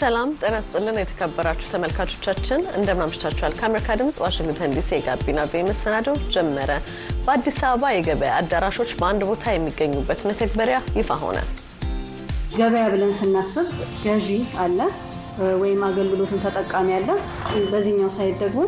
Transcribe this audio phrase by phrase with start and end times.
[0.00, 3.52] ሰላም ጤና ስጥልን። የተከበራችሁ ተመልካቾቻችን እንደምን አምሽታችኋል?
[3.58, 6.70] ከአሜሪካ ድምጽ ዋሽንግተን ዲሲ የጋቢና VOA መሰናዶው ጀመረ።
[7.24, 11.38] በአዲስ አበባ የገበያ አዳራሾች በአንድ ቦታ የሚገኙበት መተግበሪያ ይፋ ሆነ።
[12.56, 13.68] ገበያ ብለን ስናስብ
[14.04, 14.28] ገዢ
[14.64, 14.78] አለ
[15.60, 17.10] ወይም አገልግሎቱን ተጠቃሚ አለ።
[17.70, 18.62] በዚህኛው side ደግሞ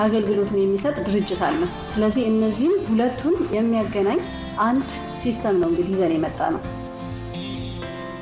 [0.00, 1.60] አገልግሎቱን የሚሰጥ ድርጅት አለ።
[1.94, 4.20] ስለዚህ እነዚህም ሁለቱን የሚያገናኝ
[4.62, 4.88] አንድ
[5.22, 6.62] system ነው እንግዲህ ይዘን የመጣ ነው።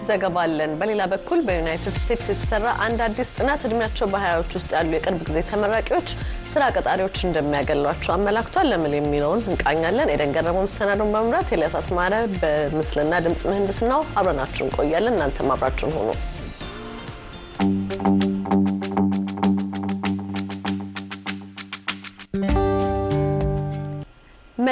[0.08, 5.20] ዘገባ አለን። በሌላ በኩል በዩናይትድ ስቴትስ የተሰራ አንድ አዲስ ጥናት እድሜያቸው በሀያዎች ውስጥ ያሉ የቅርብ
[5.28, 6.08] ጊዜ ተመራቂዎች
[6.52, 13.42] ስራ ቀጣሪዎች እንደሚያገሏቸው አመላክቷል። ለምን የሚለውን እንቃኛለን። ኤደን ገረመው መሰናዶን በመምራት ኤልያስ አስማረ በምስልና ድምፅ
[13.50, 16.10] ምህንድስናው አብረናችሁ እንቆያለን። እናንተም አብራችሁን ሆኑ።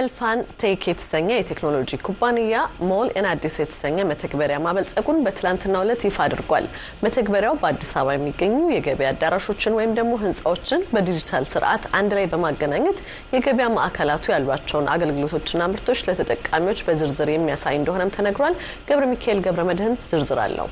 [0.05, 2.57] መልፋን ቴክ የተሰኘ የቴክኖሎጂ ኩባንያ
[2.89, 6.67] Mall in Addis የተሰኘ መተግበሪያ ማበልጸጉን በትላንትናው ዕለት ይፋ አድርጓል።
[7.05, 12.99] መተግበሪያው በአዲስ አበባ የሚገኙ የገበያ አዳራሾችን ወይም ደግሞ ህንፃዎችን በዲጂታል ስርዓት አንድ ላይ በማገናኘት
[13.35, 18.57] የገበያ ማዕከላቱ ያሏቸውን አገልግሎቶችና ምርቶች ለተጠቃሚዎች በዝርዝር የሚያሳይ እንደሆነም ተነግሯል።
[18.89, 20.69] ገብረ ሚካኤል ገብረ መድህን ዝርዝር አለው።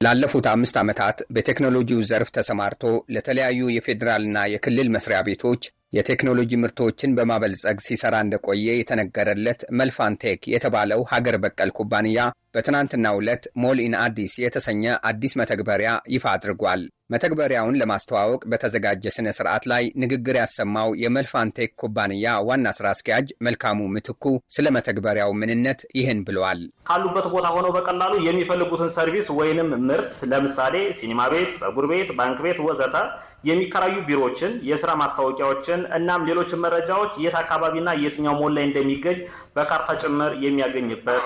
[0.00, 8.14] ላለፉት አምስት ዓመታት በቴክኖሎጂው ዘርፍ ተሰማርቶ ለተለያዩ የፌዴራልና የክልል መስሪያ ቤቶች የቴክኖሎጂ ምርቶችን በማበልጸግ ሲሰራ
[8.24, 12.20] እንደቆየ የተነገረለት መልፋንቴክ የተባለው ሀገር በቀል ኩባንያ
[12.54, 19.64] በትናንትናው ዕለት Mall in Addis የተሰኘ አዲስ መተግበሪያ ይፋ አድርጓል። መተግበሪያውን ለማስተዋወቅ በተዘጋጀ ስነ ስርዓት
[19.72, 24.24] ላይ ንግግር ያሰማው የመልፋንቴክ ኩባንያ ዋና ስራ አስኪያጅ መልካሙ ምትኩ
[24.56, 31.20] ስለ መተግበሪያው ምንነት ይህን ብለዋል። ካሉበት ቦታ ሆነው በቀላሉ የሚፈልጉትን service ወይንም ምርት ለምሳሌ ሲኒማ
[31.34, 32.96] ቤት፣ ጸጉር ቤት፣ ባንክ ቤት ወዘተ
[33.44, 39.18] የሚከራዩ ቢሮዎችን፣ የስራ ማስታወቂያዎችን እናም ሌሎችን መረጃዎች የት አካባቢና የትኛው ሞል ላይ እንደሚገኝ
[39.56, 41.24] በካርታ ጭምር የሚያገኝበት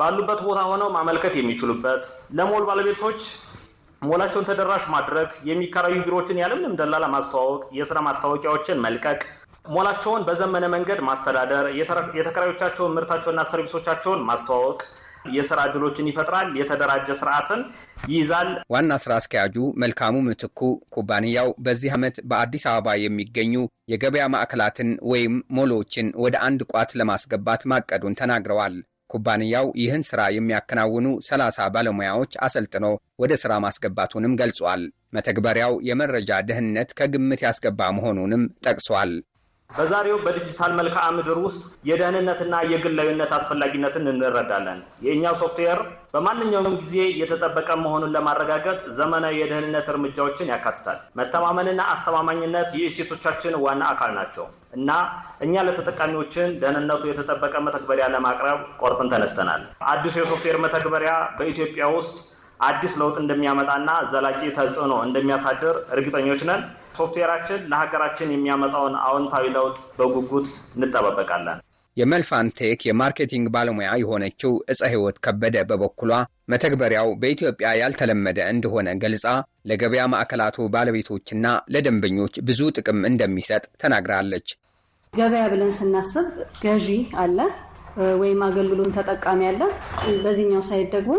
[0.00, 2.02] ባሉበት ቦታ ሆነው ማመልከት የሚችሉበት
[2.38, 3.20] ለሞል ባለቤቶች
[4.02, 9.20] ሞላቸውን ተደራሽ ማድረግ፣ የሚከራዩ ቢሮዎችን ያለምንም ደላላ ማስተዋወቅ፣ የስራ ማስታወቂያዎችን መልቀቅ፣
[9.68, 11.66] ሞላቸውን በዘመነ መንገድ ማስተዳደር፣
[12.18, 14.80] የተከራዮቻቸውን ምርታቸውና ሰርቪሶቻቸውን ማስተዋወቅ
[15.30, 17.60] የስራ እድሎችን ይፈጥራል። የተደራጀ ስርዓትን
[18.10, 20.60] ይይዛል። ዋና ስራ አስኪያጁ መልካሙ ምትኩ
[20.94, 23.54] ኩባንያው በዚህ ዓመት በአዲስ አበባ የሚገኙ
[23.92, 28.76] የገበያ ማዕከላትን ወይም ሞሎችን ወደ አንድ ቋት ለማስገባት ማቀዱን ተናግረዋል።
[29.10, 32.86] ኩባንያው ይህን ሥራ የሚያከናውኑ 30 ባለሙያዎች አሰልጥኖ
[33.18, 34.82] ወደ ሥራ ማስገባቱንም ገልጿል።
[35.12, 39.12] መተግበሪያው የመረጃ ደህንነት ከግምት ያስገባ መሆኑንም ጠቅሷል።
[39.70, 45.80] በዛሬው በዲጂታል መልክዓ ምድር ውስጥ የደህንነትና የግላዊነት አስፈላጊነትን እንረዳለን። የእኛው ሶፍትዌር
[46.14, 54.46] በማንኛውም ጊዜ የተጠበቀ መሆኑን ለማረጋገጥ ዘመናዊ የደህንነት እርምጃዎችን ያካትታል። መተማመንና አስተማማኝነት የእሴቶቻችን ዋና አካል ናቸው
[54.78, 54.90] እና
[55.40, 62.18] እኛ ለተጠቃሚዎችን ደህንነቱ የተጠበቀ መተግበሪያ ለማቅረብ ቆርጠን ተነስተናል። አዲሱ የሶፍትዌር መተግበሪያ በኢትዮጵያ ውስጥ
[62.60, 66.62] አዲስ ለውጥ እንደሚያመጣና ዘላቂ ተጽዕኖ እንደሚያሳድር እርግጠኞች ነን።
[66.98, 71.58] ሶፍትዌራችን ለሀገራችን የሚያመጣውን አዎንታዊ ለውጥ በጉጉት እንጠባበቃለን።
[71.96, 76.12] የመልፋንቴክ የ marketing ባለሙያ የሆነችው እፀ ሕይወት ከበደ በበኩሏ
[76.52, 79.26] መተግበሪያው በኢትዮጵያ ያልተለመደ እንደሆነ ገልጻ
[79.70, 84.48] ለገበያ ማዕከላቱ ባለቤቶችና ለደንበኞች ብዙ ጥቅም እንደሚሰጥ ተናግራለች።
[85.12, 86.26] ገበያ ብለን ስናስብ
[86.62, 86.88] ገዢ
[87.22, 87.38] አለ
[88.20, 89.62] ወይም አገልግሎቱን ተጠቃሚ አለ።
[90.24, 91.14] በዚህኛው side ደግሞ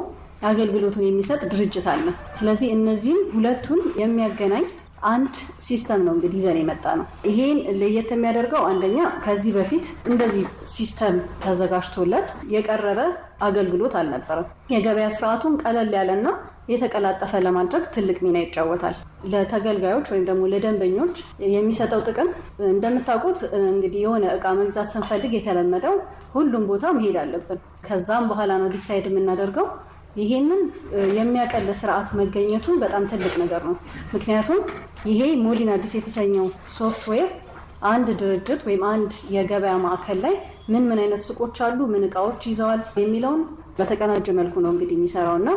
[0.50, 4.66] አገልግሎቱን የሚሰጥ ድርጅት አለ። ስለዚህ እነዚህም ሁለቱን የሚያገናኝ
[5.10, 5.36] አንድ
[5.66, 10.44] system ነው እንግዲህ ይዘን የመጣ ነው። ይሄን ለየት የሚያደርገው አንደኛ ከዚህ በፊት እንደዚህ
[10.74, 11.16] system
[11.46, 13.00] ተዘጋጅቶለት የቀረበ
[13.42, 16.28] አገልግሎት አልነበረም። የገበያ ስርዓቱን ቀለል ያለና
[16.72, 18.96] የተቀላጠፈ ለማድረግ ትልቅ ሚና ይጫወታል።
[19.32, 21.16] ለተገልጋዮች ወይም ደግሞ ለደንበኞች
[21.56, 22.30] የሚሰጠው ጥቅም
[22.70, 25.96] እንደምታውቁት እንግዲህ የሆነ እቃ መግዛት ስንፈልግ የተለመደው
[26.34, 29.68] ሁሉም ቦታ መሄድ አለብን። ከዛም በኋላ ነው decide የምናደርገው
[30.16, 30.62] ይሄንን
[31.18, 33.76] የሚያቀል ስርዓት መገኘቱን በጣም ትልቅ ነገር ነው።
[34.14, 34.60] ምክንያቱም
[35.10, 37.30] ይሄ Mall in Addis የተሰኘው ሶፍትዌር
[37.90, 40.36] አንድ ድርጅት ወይም አንድ የገበያ ማዕከል ላይ
[40.72, 43.42] ምን ምን አይነት ሱቆች አሉ፣ ምን እቃዎች ይዘዋል የሚለውን
[43.80, 45.50] በተቀናጀ መልኩ ነው እንግዲህ የሚሰራው እና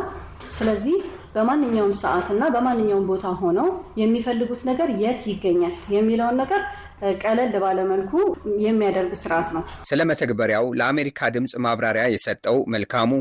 [0.57, 0.95] ስለዚህ
[1.35, 3.67] በማንኛውም ሰዓት እና በማንኛውም ቦታ ሆነው
[4.01, 6.61] የሚፈልጉት ነገር የት ይገኛል የሚለውን ነገር
[7.21, 8.11] ቀለል ባለመልኩ
[8.65, 13.11] የሚያደርግ ስርዓት ነው። ስለ መተግበሪያው ለአሜሪካ ድምፅ ማብራሪያ የሰጠው መልካሙ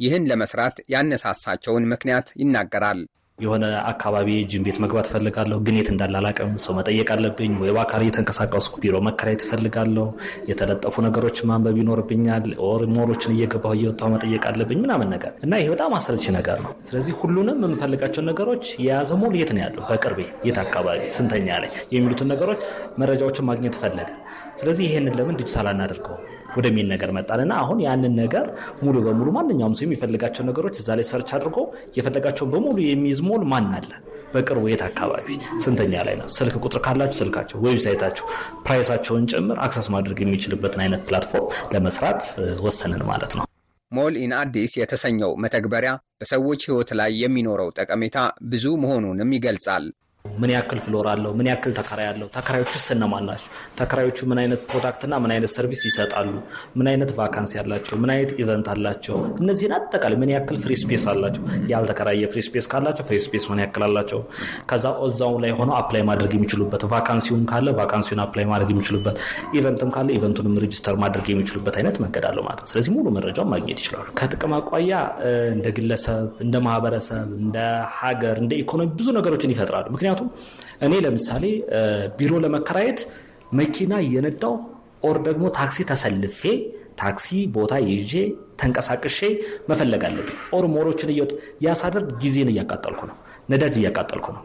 [0.00, 3.00] ይህን ለመስራት ያነሳሳቸውን ምክንያት ይናገራል።
[3.38, 8.02] የሆነ አካባቢ ጅም ቤት መግባት እፈልጋለሁ፣ ግን የት እንዳለ አላውቅም። ሰው መጠየቅ አለብኝ ወይ በአካል
[8.04, 10.04] እየተንቀሳቀስኩ ቢሮ መከራየት እፈልጋለሁ።
[10.50, 15.68] የተለጠፉ ነገሮች ማንበብ ይኖርብኛል። or mall ኦችን እየገባሁ እየወጣሁ መጠየቅ አለብኝ ምናምን ነገር እና ይሄ
[15.74, 20.60] በጣም አሰልቺ ነገር ነው። ስለዚህ ሁሉንም የምፈልጋቸውን ነገሮች የያዘ ሞል የት ነው ያለው፣ በቅርቤ የት
[20.64, 22.62] አካባቢ፣ ስንተኛ ላይ የሚሉትን ነገሮች
[23.02, 24.10] መረጃዎችን ማግኘት ፈለገ።
[24.56, 26.16] ስለዚህ ይሄንን ለምን ዲጂታል አናደርገው?
[26.56, 28.46] ወደሚል ነገር መጣንና አሁን ያንን ነገር
[28.82, 31.58] ሙሉ በሙሉ ማንኛውም ሰው የሚፈልጋቸው ነገሮች እዛ ላይ search አድርጎ
[31.98, 33.90] የፈለጋቸውን በሙሉ የሚይዝ ሞል ማን አለ?
[34.34, 35.26] በቅርቡ የት አካባቢ
[35.64, 36.28] ስንተኛ ላይ ነው?
[36.36, 38.26] ስልክ ቁጥር ካላችሁ ስልካቸው፣ website ኣቸው፣
[38.66, 42.22] price ኣቸውን ጭምር access ማድረግ የሚችልበትን አይነት platform ለመስራት
[42.64, 43.44] ወሰንን ማለት ነው።
[43.92, 45.90] ሞል ኢን አዲስ የተሰኘው መተግበሪያ
[46.20, 49.84] በሰዎች ሕይወት ላይ የሚኖረው ጠቀሜታ ብዙ መሆኑንም ይገልጻል።
[50.24, 51.32] ምን ያክል floor አለው?
[51.38, 52.28] ምን ያክል ተከራይ አለው?
[52.36, 53.48] ተከራዮቹስ እነማን ናቸው?
[53.78, 56.30] ተከራዮቹ ምን አይነት product ና ምን አይነት service ይሰጣሉ?
[56.78, 57.94] ምን አይነት vacancy አላቸው?
[58.02, 59.16] ምን አይነት event አላቸው?
[59.42, 61.42] እነዚህን አጠቃላይ ምን ያክል free space አላቸው?
[61.72, 64.20] ያልተከራየ free space ካላቸው free space ምን ያክል አላቸው?
[64.72, 69.18] ከዛ እዛው ላይ ሆነው apply ማድረግ የሚችሉበት vacancy ውን ካለ vacancy ውን apply ማድረግ የሚችሉበት
[69.60, 73.06] event ም ካለ event ኡንም register ማድረግ የሚችሉበት አይነት መንገድ አለው ማለት ነው። ስለዚህ ሙሉ
[73.16, 74.92] መረጃውን ማግኘት ይችላሉ። ከጥቅም አኳያ
[75.54, 77.58] እንደ ግለሰብ፣ እንደ ማህበረሰብ፣ እንደ
[78.00, 80.13] ሀገር፣ እንደ ኢኮኖሚ ብዙ ነገሮችን ይፈጥራሉ። ምክንያቱም
[80.86, 81.44] እኔ ለምሳሌ
[82.18, 83.00] ቢሮ ለመከራየት
[83.60, 84.54] መኪና እየነዳው
[85.04, 86.40] or ደግሞ ታክሲ ተሰልፌ
[86.98, 88.12] ታክሲ ቦታ ይዤ
[88.60, 89.18] ተንቀሳቅሼ
[89.70, 91.32] መፈለግ አለብኝ። or mall ኦችን እየወጥ
[91.64, 93.16] ያሳደር ጊዜን እያቃጠልኩ ነው፣
[93.52, 94.42] ነዳጅ እያቃጠልኩ ነው፣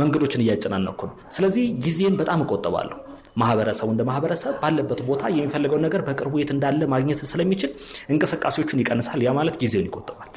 [0.00, 2.96] መንገዶችን እያጨናነኩ ነው። ስለዚህ ጊዜን በጣም እቆጠባለሁ።
[3.36, 7.70] ማህበረሰቡ እንደ ማህበረሰብ ባለበት ቦታ የሚፈልገውን ነገር በቅርቡ የት እንዳለ ማግኘት ስለሚችል
[8.12, 10.30] እንቅስቃሴዎቹን ይቀንሳል። ያ ማለት ጊዜውን ይቆጠባል።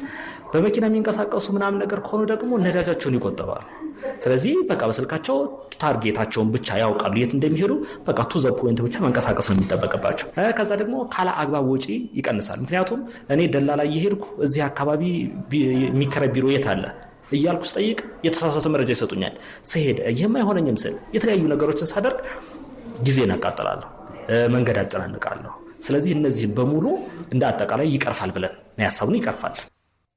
[0.52, 3.66] በመኪና የሚንቀሳቀሱ ምናምን ነገር ከሆኑ ደግሞ ነዳጃቸውን ይቆጠባሉ።
[4.24, 5.38] ስለዚህ በቃ በስልካቸው
[5.82, 7.74] target ኣቸውን ብቻ ያውቃሉ፣ የት እንደሚሄዱ
[8.08, 11.86] በቃ to the point ብቻ መንቀሳቀስ ነው የሚጠበቅባቸው። ከዛ ደግሞ ካለ አግባብ ወጪ
[12.20, 13.02] ይቀንሳል። ምክንያቱም
[13.34, 15.04] እኔ ደላላ እየሄድኩ እዚህ አካባቢ
[15.88, 16.84] የሚከራይ ቢሮ የት አለ
[17.34, 19.34] እያልኩ ስጠይቅ የተሳሳተ መረጃ ይሰጡኛል።
[19.70, 22.20] ስሄድ ይህም አይሆነኝም ስል የተለያዩ ነገሮችን ሳደርግ
[23.04, 23.88] ጊዜን አቃጥላለሁ፣
[24.54, 25.54] መንገድ አጨናንቃለሁ።
[25.86, 26.86] ስለዚህ እነዚህን በሙሉ
[27.34, 28.54] እንደ አጠቃላይ ይቀርፋል ብለን
[28.84, 29.56] ያሰብን ይቀርፋል።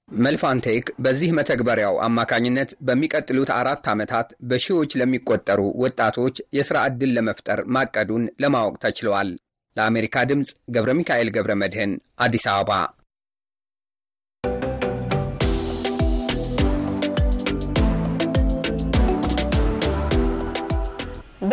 [0.09, 8.75] መልፋንቴክ በዚህ መተግበሪያው አማካኝነት በሚቀጥሉት አራት ዓመታት በሺዎች ለሚቆጠሩ ወጣቶች የሥራ ዕድል ለመፍጠር ማቀዱን ለማወቅ
[8.85, 9.31] ተችሏል።
[9.77, 12.73] ለአሜሪካ ድምፅ ገብረ ሚካኤል ገብረ መድህን አዲስ አበባ።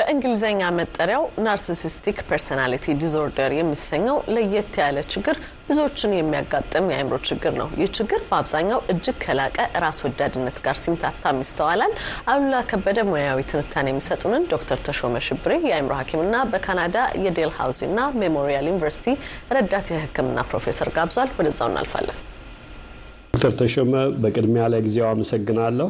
[0.09, 5.35] በእንግሊዝኛ መጠሪያው narcissistic personality disorder የሚሰኘው ለየት ያለ ችግር
[5.67, 11.93] ብዙዎችን የሚያጋጥም የአእምሮ ችግር ነው። ይህ ችግር በአብዛኛው እጅግ ከላቀ ራስ ወዳድነት ጋር ሲምታታም ይስተዋላል።
[12.31, 19.07] አሉላ ከበደ ሙያዊ ትንታኔ የሚሰጡንን ዶክተር ተሾመ ሽብሬ የአእምሮ ሐኪምና በካናዳ የዴል ሃውዚና ሜሞሪያል ዩኒቨርሲቲ
[19.57, 22.19] ረዳት የሕክምና ፕሮፌሰር ጋብዟል። ወደዛው እናልፋለን።
[23.33, 25.89] ዶክተር ተሾመ በቅድሚያ ለጊዜው አመሰግናለሁ።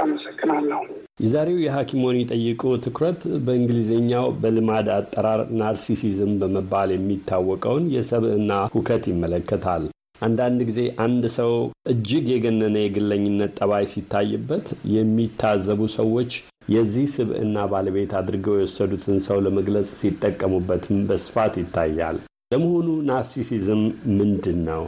[0.00, 0.80] አመሰግናለሁ።
[1.24, 9.84] የዛሬው የሐኪሞን ይጠይቁ ትኩረት በእንግሊዝኛው በልማድ አጠራር ናርሲሲዝም በመባል የሚታወቀውን የሰብዕና ሁከት ይመለከታል።
[10.20, 11.52] አንዳንድ ጊዜ አንድ ሰው
[11.92, 16.32] እጅግ የገነነ የግለኝነት ጠባይ ሲታይበት የሚታዘቡ ሰዎች
[16.68, 22.18] የዚህ ስብዕና ባለቤት አድርገው የወሰዱትን ሰው ለመግለጽ ሲጠቀሙበትም በስፋት ይታያል።
[22.52, 23.82] ለመሆኑ ናርሲሲዝም
[24.18, 24.82] ምንድን ነው?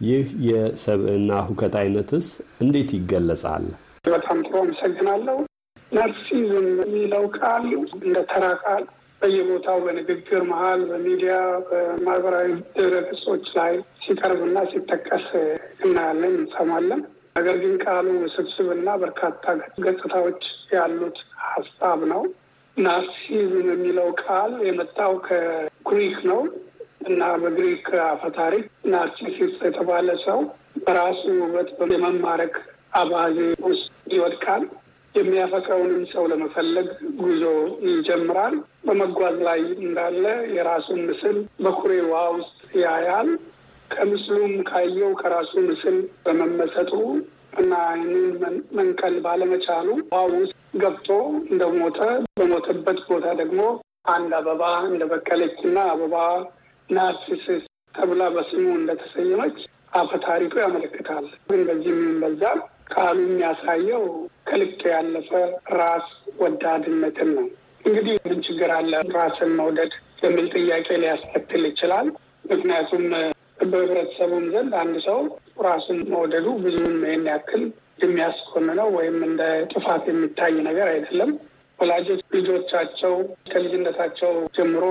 [0.00, 2.28] ይህ የሰብዕና ሁከት አይነትስ
[2.60, 3.66] እንዴት ይገለጻል?
[4.04, 5.36] በጣም ጥሩ አመሰግናለሁ።
[5.92, 7.64] ናርሲዝም የሚለው ቃል
[7.98, 8.84] እንደ ተራ ቃል
[9.22, 11.34] በየቦታው በንግግር መሀል፣ በሚዲያ፣
[11.68, 12.48] በማህበራዊ
[12.78, 15.28] ድረገጾች ላይ ሲቀርብና ሲጠቀስ
[15.84, 17.02] እናያለን፣ እንሰማለን።
[17.36, 19.44] ነገር ግን ቃሉ ውስብስብና በርካታ
[19.84, 20.42] ገጽታዎች
[20.74, 22.22] ያሉት ሀሳብ ነው።
[22.76, 26.40] ናርሲዝም የሚለው ቃል የመጣው ከግሪክ ነው
[27.06, 30.38] እና በግሪክ አፈታሪክ ናርሲሲስ የተባለ ሰው
[30.84, 32.54] በራሱ ውበት የመማረክ
[33.00, 34.64] አባዜ ውስጥ ይወድቃል።
[35.14, 36.86] የሚያፈቅረውንም ሰው ለመፈለግ
[37.20, 37.42] ጉዞ
[37.88, 38.54] ይጀምራል።
[38.86, 40.24] በመጓዝ ላይ እንዳለ
[40.56, 43.28] የራሱን ምስል በኩሬ ውሃ ውስጥ ያያል።
[43.90, 46.92] ከምስሉም ካየው ከራሱ ምስል በመመሰጡ
[47.58, 51.08] እና ይህንን መንቀል ባለመቻሉ ውሃ ውስጥ ገብቶ
[51.50, 51.98] እንደሞተ
[52.38, 53.60] በሞተበት ቦታ ደግሞ
[54.08, 56.16] አንድ አበባ እንደበቀለች እና አበባ
[56.88, 57.62] ናርሲስስ
[57.94, 59.58] ተብላ በስሙ እንደተሰየመች
[59.98, 62.42] አፈ ታሪኩ ያመለክታል። ግን በዚህም በዛ
[62.86, 64.04] ቃሉ የሚያሳየው
[64.48, 65.30] ከልክ ያለፈ
[65.76, 66.08] ራስ
[66.40, 67.46] ወዳድነትን ነው።
[67.84, 69.92] እንግዲህ ምን ችግር አለ ራስን መውደድ
[70.24, 72.06] የሚል ጥያቄ ሊያስከትል ይችላል።
[72.50, 73.04] ምክንያቱም
[73.64, 75.18] በህብረተሰቡም ዘንድ አንድ ሰው
[75.66, 77.62] ራሱን መውደዱ ብዙም ይህን ያክል
[78.04, 81.30] የሚያስኮንነው ወይም እንደ ጥፋት የሚታይ ነገር አይደለም።
[81.78, 83.14] ወላጆች ልጆቻቸው
[83.50, 84.84] ከልጅነታቸው ጀምሮ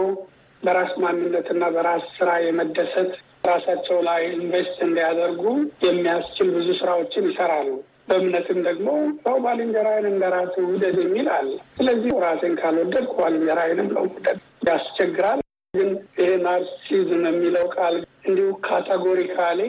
[0.63, 3.11] በራስ ማንነትና በራስ ስራ የመደሰት
[3.43, 5.43] ራሳቸው ላይ ኢንቨስት እንዲያደርጉ
[5.85, 7.69] የሚያስችል ብዙ ስራዎችን ይሰራሉ።
[8.07, 8.87] በእምነትም ደግሞ
[9.23, 15.39] ሰው ባልንጀራዬን እንደ ራሴ ውደድ የሚል አለ። ስለዚህ ራሴን ካልወደድኩ ባልንጀራዬንም ለመውደድ ያስቸግራል።
[15.73, 17.95] ግን ይሄ ናርሲዝም የሚለው ቃል
[18.27, 19.61] እንዲሁ ካቴጎሪካሊ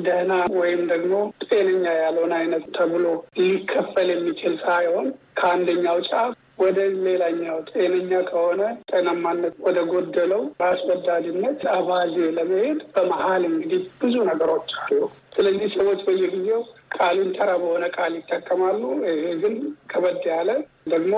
[0.00, 3.06] ደህና ወይም ደግሞ ጤነኛ ያልሆነ አይነት ተብሎ
[3.40, 5.06] ሊከፈል የሚችል ሳይሆን
[5.38, 13.82] ከአንደኛው ጫፍ ወደ ሌላኛው ጤነኛ ከሆነ ጤናማነት ወደ ጎደለው ራስ ወዳድነት አባዜ ለመሄድ በመሀል እንግዲህ
[14.02, 15.00] ብዙ ነገሮች አሉ።
[15.36, 16.62] ስለዚህ ሰዎች በየጊዜው
[16.96, 19.54] ቃሉን ተራ በሆነ ቃል ይጠቀማሉ። ይሄ ግን
[19.90, 20.50] ከበድ ያለ
[20.90, 21.14] ደግሞ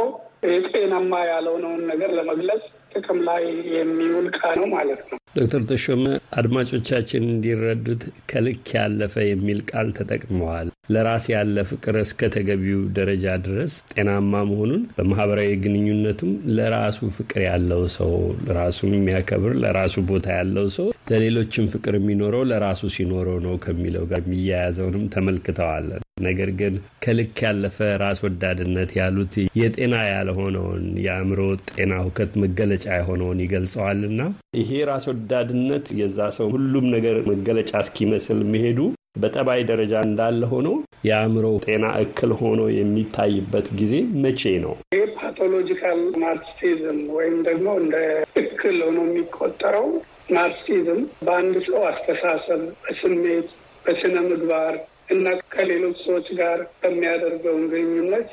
[0.71, 2.63] ጤናማ ያልሆነውን ነገር ለመግለጽ
[2.95, 3.45] ጥቅም ላይ
[3.75, 6.03] የሚውል ቃል ነው ማለት ነው። ዶክተር ተሾመ
[6.39, 14.43] አድማጮቻችን እንዲረዱት ከልክ ያለፈ የሚል ቃል ተጠቅመዋል። ለራስ ያለ ፍቅር እስከ ተገቢው ደረጃ ድረስ ጤናማ
[14.51, 18.13] መሆኑን በማህበራዊ ግንኙነቱም ለራሱ ፍቅር ያለው ሰው
[18.59, 25.11] ራሱን የሚያከብር ለራሱ ቦታ ያለው ሰው ለሌሎችም ፍቅር የሚኖረው ለራሱ ሲኖረው ነው ከሚለው ጋር የሚያያዘውንም
[25.15, 31.41] ተመልክተዋል። ነገር ግን ከልክ ያለፈ ራስ ወዳድነት ያሉት የጤና ያልሆነውን የአእምሮ
[31.71, 34.21] ጤና ሁከት መገለጫ የሆነውን ይገልጸዋልና
[34.61, 38.79] ይሄ ራስ ወዳድነት የዛ ሰው ሁሉም ነገር መገለጫ እስኪመስል መሄዱ
[39.23, 40.69] በጠባይ ደረጃ እንዳለ ሆኖ
[41.07, 44.75] የአእምሮ ጤና እክል ሆኖ የሚታይበት ጊዜ መቼ ነው?
[44.95, 47.97] ይህ ፓቶሎጂካል ናርሲሲዝም ወይም ደግሞ እንደ
[48.43, 49.89] እክል ሆኖ የሚቆጠረው
[50.35, 53.49] ናርሲዝም በአንድ ሰው አስተሳሰብ፣ በስሜት፣
[53.93, 54.75] በስነ ምግባር
[55.11, 58.29] እና ከሌሎች ሰዎች ጋር በሚያደርገው ግንኙነት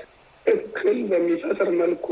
[0.46, 2.08] እክል በሚፈጥር መልኩ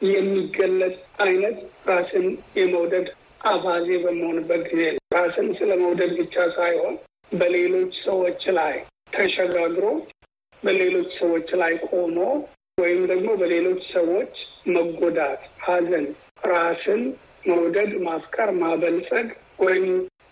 [0.00, 1.56] የሚገለጽ አይነት
[1.88, 2.26] ራስን
[2.58, 3.08] የመውደድ
[3.44, 6.94] አባዜ በመሆንበት ጊዜ ራስን ስለ መውደድ ብቻ ሳይሆን
[7.32, 8.76] በሌሎች ሰዎች ላይ
[9.12, 9.86] ተሸጋግሮ
[10.62, 12.18] በሌሎች ሰዎች ላይ ቆሞ
[12.78, 14.34] ወይም ደግሞ በሌሎች ሰዎች
[14.74, 16.06] መጎዳት፣ ሐዘን፣
[16.50, 17.02] ራስን
[17.48, 19.28] መውደድ፣ ማፍቀር፣ ማበልጸግ
[19.60, 19.86] ወይም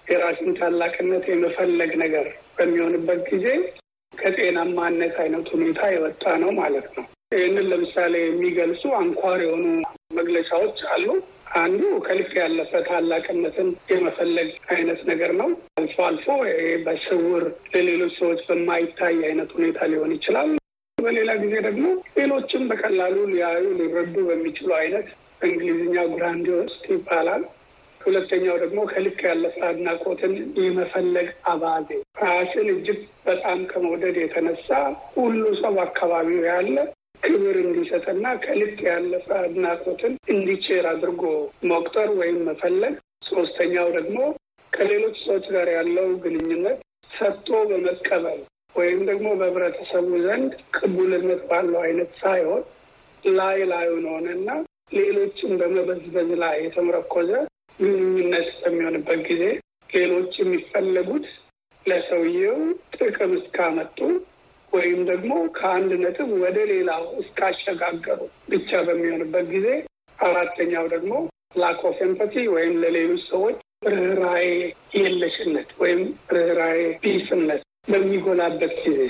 [0.06, 2.26] የራስን ታላቅነት የመፈለግ ነገር
[2.58, 3.46] በሚሆንበት ጊዜ
[4.12, 9.64] ከጤናማነት አይነት ሁኔታ የወጣ ነው ማለት ነው። ይህንን ለምሳሌ የሚገልጹ አንኳር የሆኑ
[10.18, 11.06] መግለጫዎች አሉ።
[11.56, 15.48] አንዱ ከልክ ያለፈ ታላቅነትን የመፈለግ አይነት ነገር ነው።
[15.78, 16.26] አልፎ አልፎ
[16.86, 17.44] በስውር
[17.74, 20.50] ለሌሎች ሰዎች በማይታይ አይነት ሁኔታ ሊሆን ይችላል።
[20.98, 21.86] በሌላ ጊዜ ደግሞ
[22.18, 25.08] ሌሎችም በቀላሉ ሊያዩ ሊረዱ በሚችሉ አይነት
[25.40, 27.42] በእንግሊዝኛ ግራንዲዮስ ይባላል።
[28.06, 31.88] ሁለተኛው ደግሞ ከልክ ያለፈ አድናቆትን የመፈለግ አባዜ
[32.24, 34.68] ራስን እጅግ በጣም ከመውደድ የተነሳ
[35.16, 36.76] ሁሉ ሰው አካባቢው ያለ
[37.22, 41.22] ክብር እንዲሰጥና ከልክ ያለፈ አድናቆትን እንዲችር አድርጎ
[41.70, 42.94] መቁጠር ወይም መፈለግ።
[43.30, 44.18] ሶስተኛው ደግሞ
[44.72, 46.78] ከሌሎች ሰዎች ጋር ያለው ግንኙነት
[47.10, 48.40] ሰጥቶ በመቀበል
[48.74, 52.62] ወይም ደግሞ በህብረተሰቡ ዘንድ ቅቡልነት ባለው አይነት ሳይሆን
[53.22, 54.48] ላይ ላዩን ሆነና
[54.96, 57.30] ሌሎችን በመበዝበዝ ላይ የተመረኮዘ
[57.78, 59.42] ግንኙነት በሚሆንበት ጊዜ
[59.90, 61.26] ሌሎች የሚፈለጉት
[61.86, 62.58] ለሰውየው
[62.96, 63.98] ጥቅም እስካመጡ
[64.72, 69.68] ወይም ደግሞ ከአንድ ነጥብ ወደ ሌላው እስካሸጋገሩ ብቻ በሚሆንበት ጊዜ፣
[70.18, 71.12] አራተኛው ደግሞ
[71.60, 73.58] lack of empathy ወይም ለሌሎች ሰዎች
[73.92, 74.46] ርኅራዬ
[74.96, 76.00] የለሽነት ወይም
[76.36, 79.00] ርኅራዬ ቢስነት በሚጎላበት ጊዜ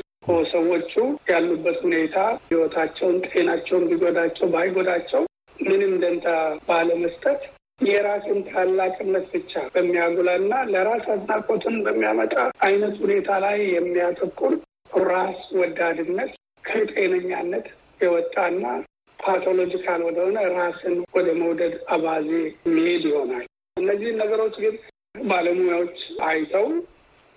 [0.52, 0.92] ሰዎቹ
[1.30, 5.22] ያሉበት ሁኔታ ህይወታቸውን፣ ጤናቸውን ቢጎዳቸው ባይጎዳቸው
[5.60, 6.26] ምንም ደንታ
[6.68, 7.42] ባለመስጠት
[7.80, 12.34] የራስን ታላቅነት ብቻ በሚያጉላና ለራስ አድናቆትን በሚያመጣ
[12.66, 14.54] አይነት ሁኔታ ላይ የሚያተኩር
[15.08, 16.30] ራስ ወዳድነት
[16.64, 17.66] ከጤነኛነት
[18.00, 18.64] የወጣና
[19.18, 22.30] ፓቶሎጂካል ወደሆነ ራስን ወደ መውደድ አባዜ
[22.64, 23.44] የሚሄድ ይሆናል።
[23.76, 24.74] እነዚህን ነገሮች ግን
[25.24, 26.66] ባለሙያዎች አይተው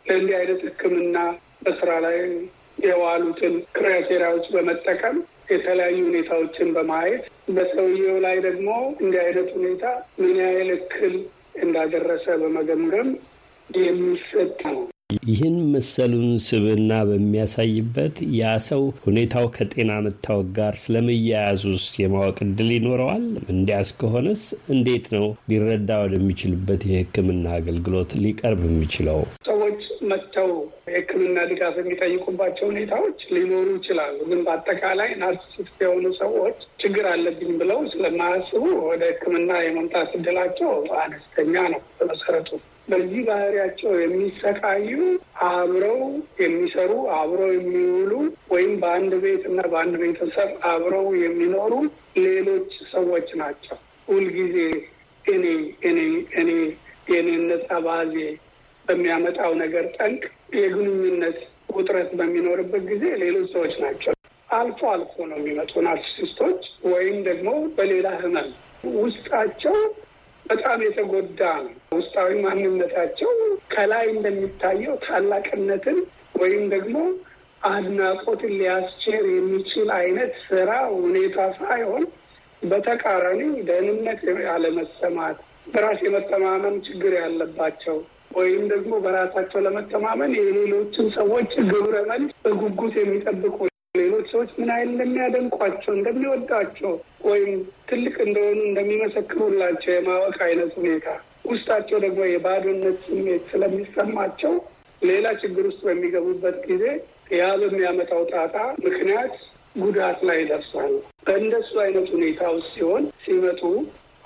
[0.06, 1.18] ለእንዲህ አይነት ሕክምና
[1.64, 2.18] በስራ ላይ
[2.84, 5.18] የዋሉትን criteria ዎች በመጠቀም
[5.50, 8.70] የተለያዩ ሁኔታዎችን በማየት በሰውየው ላይ ደግሞ
[9.02, 9.84] እንዲህ አይነት ሁኔታ
[10.20, 11.16] ምን ያህል እክል
[11.62, 13.10] እንዳደረሰ በመገምገም
[13.70, 14.80] የሚሰጥ ነው።
[15.28, 23.24] ይህን መሰሉን ስብዕና በሚያሳይበት ያ ሰው ሁኔታው ከጤና መታወክ ጋር ስለመያያዙ ውስጥ የማወቅ እድል ይኖረዋል?
[23.54, 29.20] እንዲያስ ከሆነስ እንዴት ነው ሊረዳ ወደሚችልበት የሕክምና አገልግሎት ሊቀርብ የሚችለው?
[29.50, 30.52] ሰዎች መጥተው
[30.90, 38.64] የሕክምና ድጋፍ የሚጠይቁባቸው ሁኔታዎች ሊኖሩ ይችላሉ። ግን በአጠቃላይ ናርሲሲስት የሆኑ ሰዎች ችግር አለብኝ ብለው ስለማያስቡ
[38.88, 40.72] ወደ ሕክምና የመምጣት እድላቸው
[41.04, 42.52] አነስተኛ ነው በመሰረቱ
[42.90, 44.92] በዚህ ባህሪያቸው የሚሰቃዩ
[45.50, 46.00] አብረው
[46.42, 48.12] የሚሰሩ አብረው የሚውሉ
[48.52, 51.74] ወይም በአንድ ቤት እና በአንድ ቤተሰብ አብረው የሚኖሩ
[52.26, 53.78] ሌሎች ሰዎች ናቸው።
[54.08, 54.56] ሁልጊዜ
[55.26, 55.46] እኔ
[55.90, 56.00] እኔ
[56.42, 56.52] እኔ
[57.14, 58.16] የኔነት አባዜ
[58.86, 60.24] በሚያመጣው ነገር ጠንቅ
[60.58, 61.40] የግንኙነት
[61.76, 64.14] ውጥረት በሚኖርበት ጊዜ ሌሎች ሰዎች ናቸው።
[64.50, 68.48] አልፎ አልፎ ነው የሚመጡ ናርሲሲስቶች ወይም ደግሞ በሌላ ህመም
[69.00, 69.76] ውስጣቸው
[70.50, 73.32] በጣም የተጎዳ ነው። ውስጣዊ ማንነታቸው
[73.74, 75.98] ከላይ እንደሚታየው ታላቅነትን
[76.42, 76.98] ወይም ደግሞ
[77.62, 82.04] አድናቆትን ሊያስቸር የሚችል አይነት ስራ ሁኔታ ሳይሆን
[82.62, 85.38] በተቃራኒ ደህንነት ያለመሰማት፣
[85.68, 87.98] በራስ የመተማመን ችግር ያለባቸው
[88.36, 93.58] ወይም ደግሞ በራሳቸው ለመተማመን የሌሎችን ሰዎች ግብረ መልስ በጉጉት የሚጠብቁ
[94.20, 96.94] ሌሎች ሰዎች ምን ያህል እንደሚያደንቋቸው እንደሚወዷቸው
[97.28, 97.52] ወይም
[97.90, 101.08] ትልቅ እንደሆኑ እንደሚመሰክሩላቸው የማወቅ አይነት ሁኔታ
[101.46, 104.54] ውስጣቸው ደግሞ የባዶነት ስሜት ስለሚሰማቸው
[105.02, 106.84] ሌላ ችግር ውስጥ በሚገቡበት ጊዜ
[107.36, 109.36] ያ በሚያመጣው ጣጣ ምክንያት
[109.80, 110.92] ጉዳት ላይ ይደርሳሉ።
[111.26, 113.62] በእንደሱ አይነት ሁኔታ ውስጥ ሲሆን ሲመጡ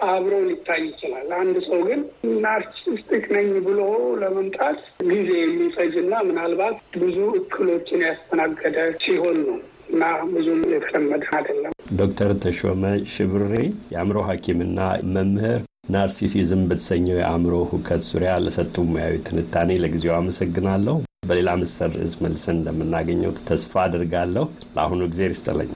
[0.08, 2.02] አብሮ ሊታይ ይችላል። አንድ ሰው ግን
[2.46, 3.80] ናርሲስቲክ ነኝ ብሎ
[4.24, 4.80] ለመምጣት
[5.12, 9.60] ጊዜ የሚፈጅ እና ምናልባት ብዙ እክሎችን ያስተናገደ ሲሆን ነው
[9.94, 12.84] እና ብዙም የተለመደ አይደለም። ዶክተር ተሾመ
[13.14, 13.52] ሽብሬ
[13.92, 14.80] የአእምሮ ሐኪምና
[15.16, 15.62] መምህር
[15.94, 20.96] ናርሲሲዝም በተሰኘው የአእምሮ ሁከት ዙሪያ ለሰጡ ሙያዊ ትንታኔ ለጊዜው አመሰግናለሁ።
[21.28, 24.46] በሌላ ምስር ርዕስ መልሰን እንደምናገኘው ተስፋ አድርጋለሁ።
[24.76, 25.72] ለአሁኑ ጊዜ ይስጥልኝ።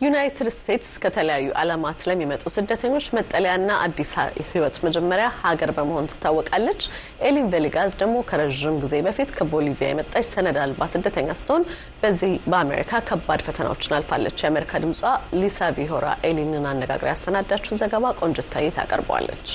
[0.00, 4.12] ዩናይትድ ስቴትስ ከተለያዩ ዓለማት ለሚመጡ ስደተኞች መጠለያና አዲስ
[4.50, 6.80] ሕይወት መጀመሪያ ሀገር በመሆን ትታወቃለች።
[7.28, 11.66] ኤሊን ቬሊጋዝ ደግሞ ከረዥም ጊዜ በፊት ከቦሊቪያ የመጣች ሰነድ አልባ ስደተኛ ስትሆን
[12.02, 15.02] በዚህ በአሜሪካ ከባድ ፈተናዎችን አልፋለች። የአሜሪካ ድምጿ
[15.40, 19.46] ሊሳ ቪሆራ ኤሊንን አነጋግራ ያሰናዳችውን ዘገባ ቆንጅታዬ ታቀርበዋለች።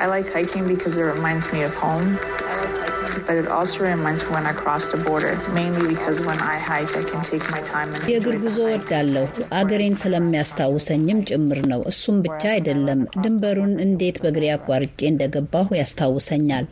[0.00, 2.08] I like hiking because it reminds me of home.
[8.10, 9.24] የእግር ጉዞ እወዳለሁ
[9.58, 16.66] አገሬን ስለሚያስታውሰኝም ጭምር ነው። እሱም ብቻ አይደለም፣ ድንበሩን እንዴት በእግሬ አቋርጬ እንደገባሁ ያስታውሰኛል።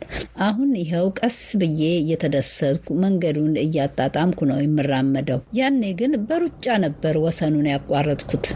[0.47, 8.47] አሁን ይኸው ቀስ ብዬ እየተደሰትኩ መንገዱን እያጣጣምኩ ነው የምራመደው። ያኔ ግን በሩጫ ነበር ወሰኑን ያቋረጥኩት።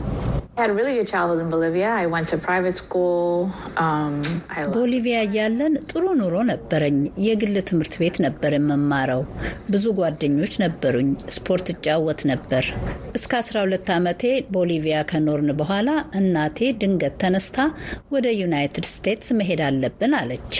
[4.73, 9.21] ቦሊቪያ እያለን ጥሩ ኑሮ ነበረኝ። የግል ትምህርት ቤት ነበር የምማረው።
[9.71, 12.65] ብዙ ጓደኞች ነበሩኝ። ስፖርት እጫወት ነበር።
[13.15, 14.23] እስከ 12 ዓመቴ
[14.53, 17.57] ቦሊቪያ ከኖርን በኋላ እናቴ ድንገት ተነስታ
[18.11, 20.53] ወደ ዩናይትድ ስቴትስ መሄድ አለብን አለች።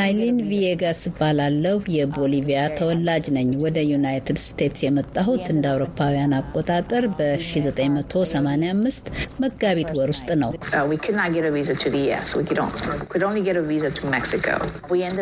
[0.00, 9.10] አይሊን ቪየጋስ እባላለሁ። የቦሊቪያ ተወላጅ ነኝ። ወደ ዩናይትድ ስቴትስ የመጣሁት እንደ አውሮፓውያን አቆጣጠር በ1985
[9.44, 10.50] መጋቢት ወር ውስጥ ነው።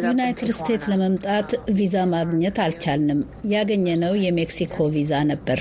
[0.07, 3.21] ዩናይትድ ስቴትስ ለመምጣት ቪዛ ማግኘት አልቻልንም።
[3.53, 5.61] ያገኘነው የሜክሲኮ ቪዛ ነበር።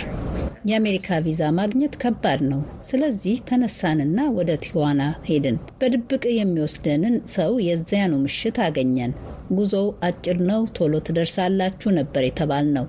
[0.66, 8.58] የአሜሪካ ቪዛ ማግኘት ከባድ ነው። ስለዚህ ተነሳንና ወደ ቲዋና ሄድን። በድብቅ የሚወስደንን ሰው የዚያኑ ምሽት
[8.66, 9.14] አገኘን።
[9.52, 12.86] ጉዞው አጭር ነው፣ ቶሎ ትደርሳላችሁ ነበር የተባልነው።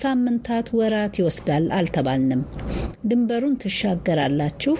[0.00, 2.42] ሳምንታት፣ ወራት ይወስዳል አልተባልንም።
[3.10, 4.74] ድንበሩን ትሻገራላችሁ፣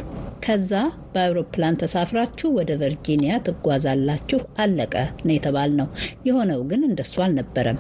[0.45, 0.73] ከዛ
[1.13, 5.89] በአውሮፕላን ተሳፍራችሁ ወደ ቨርጂኒያ ትጓዛላችሁ፣ አለቀ ነው የተባልነው።
[6.29, 7.79] የሆነው ግን እንደሱ አልነበረም።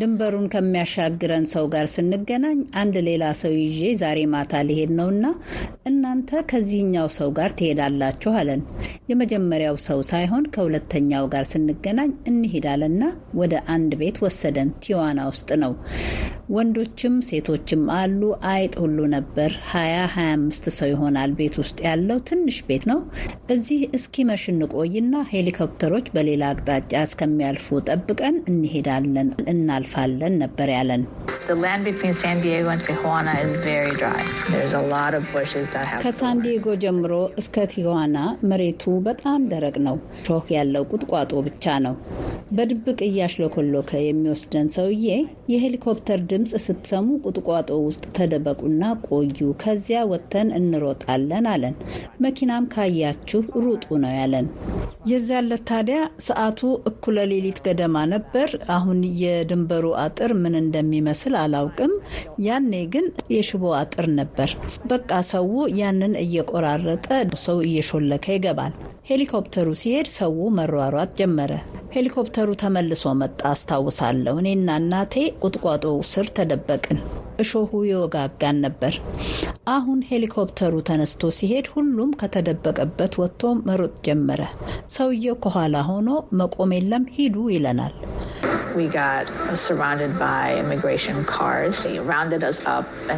[0.00, 5.26] ድንበሩን ከሚያሻግረን ሰው ጋር ስንገናኝ አንድ ሌላ ሰው ይዤ ዛሬ ማታ ሊሄድ ነውና
[5.90, 8.62] እናንተ ከዚህኛው ሰው ጋር ትሄዳላችሁ አለን።
[9.10, 13.02] የመጀመሪያው ሰው ሳይሆን ከሁለተኛው ጋር ስንገናኝ እንሄዳለና
[13.38, 15.72] ወደ አንድ ቤት ወሰደን። ቲዋና ውስጥ ነው።
[16.50, 22.58] ወንዶችም ሴቶችም አሉ። አይጥ ሁሉ ነበር። ሀያ ሀያ አምስት ሰው ይሆናል ቤት ውስጥ ያለው ትንሽ
[22.68, 23.00] ቤት ነው።
[23.54, 31.04] እዚህ እስኪመሽ እንቆይና ሄሊኮፕተሮች በሌላ አቅጣጫ እስከሚያልፉ ጠብቀን እንሄዳለን፣ እናልፋለን ነበር ያለን።
[36.02, 38.18] ከሳንዲዬጎ ጀምሮ እስከ ቲዋና
[38.50, 41.94] መሬቱ በጣም ደረቅ ነው። ሾህ ያለው ቁጥቋጦ ብቻ ነው።
[42.50, 45.06] በድብቅ እያሽለኮሎከ የሚወስደን ሰውዬ
[45.52, 49.28] የሄሊኮፕተር ድምፅ ስትሰሙ ቁጥቋጦ ውስጥ ተደበቁና ቆዩ፣
[49.62, 51.74] ከዚያ ወጥተን እንሮጣለን አለን።
[52.24, 54.48] መኪናም ካያችሁ ሩጡ ነው ያለን።
[55.10, 61.92] የዚያ ታዲያ ሰዓቱ እኩለ ሌሊት ገደማ ነበር። አሁን የድንበሩ አጥር ምን እንደሚመስል አላውቅም።
[62.46, 64.50] ያኔ ግን የሽቦ አጥር ነበር።
[64.90, 65.48] በቃ ሰው
[65.80, 67.06] ያንን እየቆራረጠ
[67.44, 68.74] ሰው እየሾለከ ይገባል።
[69.08, 71.52] ሄሊኮፕተሩ ሲሄድ ሰው መሯሯጥ ጀመረ።
[72.38, 76.98] ሄሊኮፕተሩ ተመልሶ መጣ አስታውሳለሁ። እኔና እናቴ ቁጥቋጦ ስር ተደበቅን።
[77.38, 78.94] እሾሁ የወጋጋን ነበር።
[79.72, 84.40] አሁን ሄሊኮፕተሩ ተነስቶ ሲሄድ ሁሉም ከተደበቀበት ወጥቶ መሮጥ ጀመረ።
[84.94, 86.08] ሰውየው ከኋላ ሆኖ
[86.40, 87.94] መቆም የለም ሂዱ ይለናል።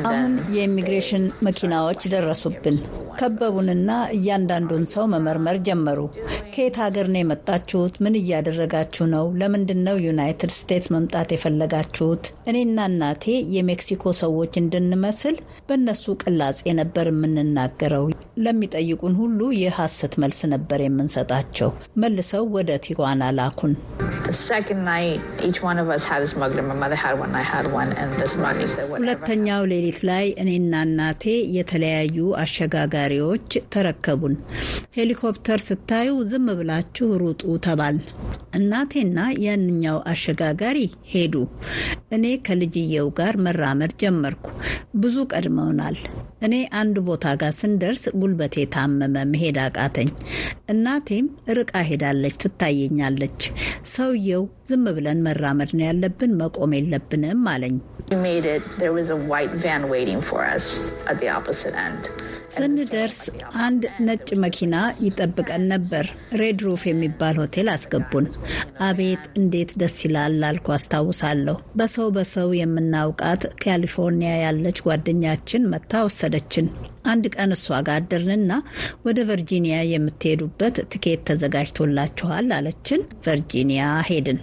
[0.02, 2.76] አሁን የኢሚግሬሽን መኪናዎች ደረሱብን።
[3.20, 5.98] ከበቡንና እያንዳንዱን ሰው መመርመር ጀመሩ።
[6.52, 7.94] ከየት ሀገር ነው የመጣችሁት?
[8.04, 9.24] ምን እያደረጋችሁ ነው?
[9.40, 12.22] ለምንድን ነው ዩናይትድ ስቴትስ መምጣት የፈለጋችሁት?
[12.50, 13.24] እኔና እናቴ
[13.56, 15.37] የሜክሲኮ ሰዎች እንድንመስል
[15.68, 18.05] በእነሱ ቅላጼ ነበር የምንናገረው።
[18.44, 21.70] ለሚጠይቁን ሁሉ የሐሰት መልስ ነበር የምንሰጣቸው።
[22.03, 23.75] መልሰው ወደ ቲዋና ላኩን።
[28.94, 31.25] ሁለተኛው ሌሊት ላይ እኔና እናቴ
[31.57, 34.35] የተለያዩ አሸጋጋሪዎች ተረከቡን።
[34.96, 37.96] ሄሊኮፕተር ስታዩ ዝም ብላችሁ ሩጡ ተባል።
[38.59, 40.79] እናቴና ያንኛው አሸጋጋሪ
[41.11, 41.35] ሄዱ።
[42.14, 44.47] እኔ ከልጅየው ጋር መራመድ ጀመርኩ።
[44.97, 45.97] ብዙ ቀድመውናል።
[46.40, 50.11] እኔ አንድ ቦታ ጋር ስንደርስ ጉልበቴ ታመመ፣ መሄድ አቃተኝ።
[50.72, 51.26] እናቴም
[51.59, 53.40] ርቃ ሄዳለች፣ ትታየኛለች።
[53.92, 57.76] ሰውየው ዝም ብለን መራመድ ነው ያለብን፣ መቆም የለብንም አለኝ።
[62.55, 63.18] ስንደርስ
[63.64, 64.74] አንድ ነጭ መኪና
[65.05, 66.07] ይጠብቀን ነበር።
[66.40, 68.26] ሬድ ሩፍ የሚባል ሆቴል አስገቡን።
[68.87, 75.92] አቤት እንዴት ደስ ይላል ላልኩ አስታውሳለሁ። በሰው በሰው የምናውቃት ካሊፎርኒያ ያለች ጓደኛችን መታ
[76.31, 76.71] kadhachiin.
[77.05, 78.53] አንድ ቀን እሷ ጋር አደርንና
[79.05, 84.41] ወደ ቨርጂኒያ የምትሄዱበት ትኬት ተዘጋጅቶላችኋል አለችን። ቨርጂኒያ ሄድን።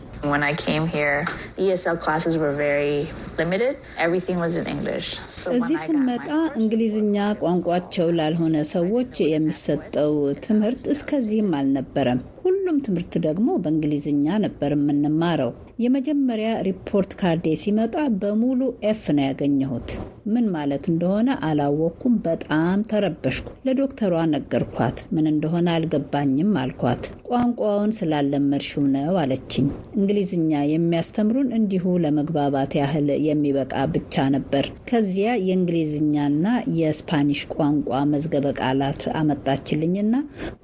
[5.55, 10.13] እዚህ ስንመጣ እንግሊዝኛ ቋንቋቸው ላልሆነ ሰዎች የሚሰጠው
[10.47, 19.03] ትምህርት እስከዚህም አልነበረም። ሁሉም ትምህርት ደግሞ በእንግሊዝኛ ነበር የምንማረው። የመጀመሪያ ሪፖርት ካርዴ ሲመጣ በሙሉ ኤፍ
[19.15, 19.89] ነው ያገኘሁት።
[20.33, 22.46] ምን ማለት እንደሆነ አላወቅኩም። በጣም
[22.89, 32.71] ተረበሽኩ። ለዶክተሯ ነገርኳት። ምን እንደሆነ አልገባኝም አልኳት። ቋንቋውን ስላለመድሽው ነው አለችኝ። እንግሊዝኛ የሚያስተምሩን እንዲሁ ለመግባባት
[32.79, 36.45] ያህል የሚበቃ ብቻ ነበር። ከዚያ የእንግሊዝኛና
[36.77, 40.13] የስፓኒሽ ቋንቋ መዝገበ ቃላት አመጣችልኝና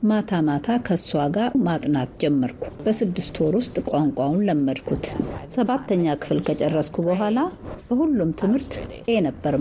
[0.08, 5.06] ማታ ማታ ከእሷ ጋር ማጥናት ጀመርኩ። በስድስት ወር ውስጥ ቋንቋውን ለመድኩት።
[5.54, 7.38] ሰባተኛ ክፍል ከጨረስኩ በኋላ
[7.88, 8.74] በሁሉም ትምህርት
[9.10, 9.54] ኤ ነበር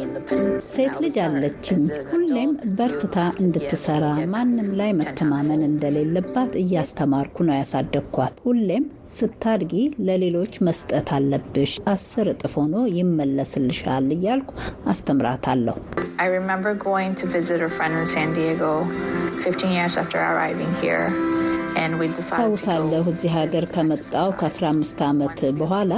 [0.00, 8.84] የማመጣው። ሴት ልጅ አለችኝ። ሁሌም በርትታ እንድትሰራ ማንም ላይ መተማመን እንደሌለባት እያስተማርኩ ነው ያሳደግኳት። ሁሌም
[9.10, 9.72] ስታድጊ
[10.06, 14.50] ለሌሎች መስጠት አለብሽ፣ አስር እጥፍ ሆኖ ይመለስልሻል እያልኩ
[14.92, 15.76] አስተምራታለሁ።
[22.30, 25.92] ታውሳለሁ እዚህ ሀገር ከመጣው ከ15 ዓመት በኋላ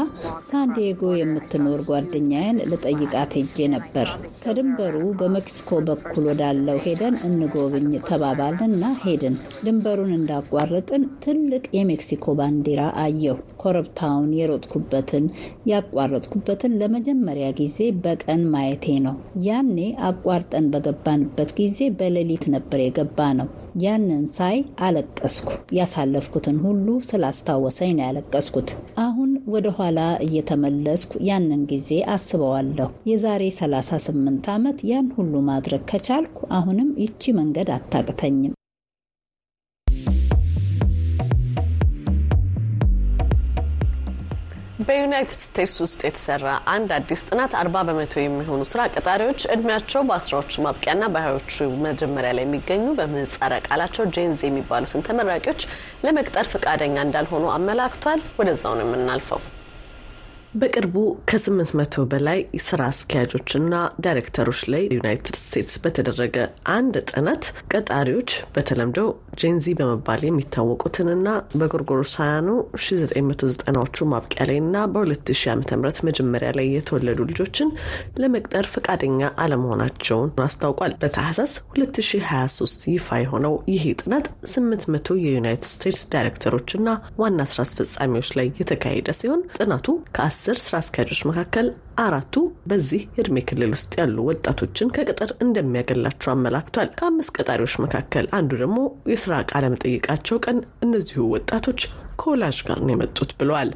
[0.48, 4.08] ሳንዲዬጎ የምትኖር ጓደኛዬን ልጠይቃት ሄጄ ነበር።
[4.44, 14.30] ከድንበሩ በሜክሲኮ በኩል ወዳለው ሄደን እንጎብኝ ተባባልንና ሄድን። ድንበሩን እንዳቋረጥን ትልቅ የሜክሲኮ ባንዲራ አየሁ። ኮረብታውን
[14.38, 15.24] የሮጥኩበትን
[15.72, 23.48] ያቋረጥኩበትን ለመጀመሪያ ጊዜ በቀን ማየቴ ነው። ያኔ አቋርጠን በገባንበት ጊዜ በሌሊት ነበር የገባ ነው።
[23.82, 28.70] ያንን ሳይ አለቀስኩ። ያሳለፍኩትን ሁሉ ስላስታወሰኝ ነው ያለቀስኩት።
[29.04, 36.90] አሁን ወደ ኋላ እየተመለስኩ ያንን ጊዜ አስበዋለሁ። የዛሬ 38 ዓመት ያን ሁሉ ማድረግ ከቻልኩ አሁንም
[37.02, 38.52] ይቺ መንገድ አታቅተኝም።
[44.82, 51.10] በዩናይትድ ስቴትስ ውስጥ የተሰራ አንድ አዲስ ጥናት አርባ በመቶ የሚሆኑ ስራ ቀጣሪዎች እድሜያቸው በአስራዎቹ ማብቂያና
[51.14, 55.62] በሀያዎቹ መጀመሪያ ላይ የሚገኙ በምህጻረ ቃላቸው ጄንዚ የሚባሉትን ተመራቂዎች
[56.04, 59.42] ለመቅጠር ፈቃደኛ እንዳልሆኑ አመላክቷል። ወደዛው ነው የምናልፈው።
[60.54, 60.94] በቅርቡ
[61.30, 66.36] ከስምንት መቶ በላይ ስራ አስኪያጆችና ዳይሬክተሮች ላይ ዩናይትድ ስቴትስ በተደረገ
[66.74, 68.98] አንድ ጥናት ቀጣሪዎች በተለምዶ
[69.40, 71.28] ጄንዚ በመባል የሚታወቁትንና
[71.60, 72.48] በጎርጎሮሳውያኑ
[72.80, 77.70] 1990ዎቹ ማብቂያ ላይ እና በ2000 ዓ ም መጀመሪያ ላይ የተወለዱ ልጆችን
[78.22, 86.88] ለመቅጠር ፈቃደኛ አለመሆናቸውን አስታውቋል። በታህሳስ 2023 ይፋ የሆነው ይህ ጥናት 800 የዩናይትድ ስቴትስ ዳይሬክተሮችና
[87.18, 91.66] ዋና ስራ አስፈጻሚዎች ላይ የተካሄደ ሲሆን ጥናቱ ከ አስር ስራ አስኪያጆች መካከል
[91.98, 92.34] አራቱ
[92.66, 98.78] በዚህ የእድሜ ክልል ውስጥ ያሉ ወጣቶችን ከቅጥር እንደሚያገላቸው አመላክቷል። ከአምስት ቀጣሪዎች መካከል አንዱ ደግሞ
[99.12, 101.82] የስራ ቃለ መጠይቃቸው ቀን እነዚሁ ወጣቶች
[102.18, 103.70] ከወላጅ ጋር ነው የመጡት ብለዋል።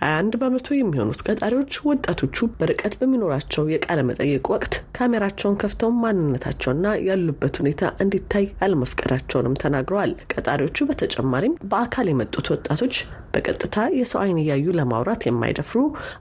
[0.00, 7.90] 21 በመቶ የሚሆኑት ቀጣሪዎች ወጣቶቹ በርቀት በሚኖራቸው የቃለ መጠይቅ ወቅት ካሜራቸውን ከፍተው ማንነታቸውና ያሉበት ሁኔታ
[8.04, 12.96] እንዲታይ አለመፍቀዳቸውንም ተናግረዋል። ቀጣሪዎቹ በተጨማሪም በአካል የመጡት ወጣቶች
[13.34, 15.80] በቀጥታ የሰው አይን እያዩ ለማውራት የማይደፍሩ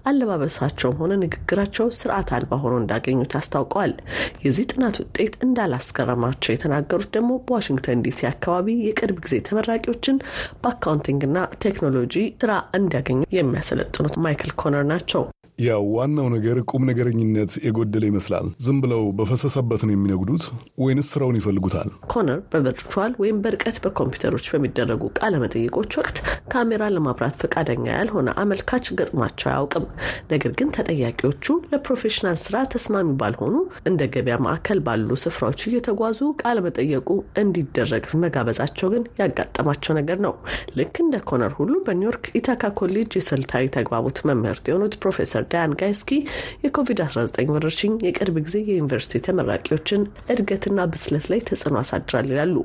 [0.10, 3.94] አለባበሳቸውም ሆነ ንግግራቸው ስርዓት አልባ ሆኖ እንዳገኙት አስታውቀዋል።
[4.44, 10.22] የዚህ ጥናት ውጤት እንዳላስገረማቸው የተናገሩት ደግሞ በዋሽንግተን ዲሲ አካባቢ የቅርብ ጊዜ ተመራቂዎችን
[10.64, 15.24] በ accounting ና ቴክኖሎጂ ስራ እንዲያገኙ የሚያሰለጥኑት ማይክል ኮነር ናቸው።
[15.60, 20.44] ያው ዋናው ነገር ቁም ነገረኝነት የጎደለ ይመስላል። ዝም ብለው በፈሰሰበት ነው የሚነጉዱት
[20.82, 21.88] ወይንስ ስራውን ይፈልጉታል?
[22.12, 26.18] ኮነር በ virtual ወይም በርቀት በኮምፒውተሮች በሚደረጉ ቃለ መጠይቆች ወቅት
[26.54, 29.88] ካሜራ ለማብራት ፈቃደኛ ያልሆነ አመልካች ገጥሟቸው አያውቅም።
[30.32, 33.56] ነገር ግን ተጠያቂዎቹ ለ professional ስራ ተስማሚ ባልሆኑ
[33.90, 37.10] እንደ ገበያ ማዕከል ባሉ ስፍራዎች እየተጓዙ ቃለ መጠየቁ
[37.44, 40.36] እንዲደረግ መጋበዛቸው ግን ያጋጠማቸው ነገር ነው።
[40.78, 46.12] ልክ እንደ ኮነር ሁሉ በኒውዮርክ ኢታካ ኮሌጅ የስልታዊ ተግባቦት መምህርት የሆኑት ፕሮፌሰር ዳያን ጋይስኪ
[46.66, 52.56] የኮቪድ-19 ወረርሽኝ የቅርብ ጊዜ የዩኒቨርሲቲ ተመራቂዎችን እድገትና ብስለት ላይ ተጽዕኖ አሳድሯል ይላሉ።